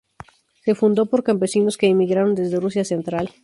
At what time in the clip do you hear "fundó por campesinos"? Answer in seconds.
0.73-1.77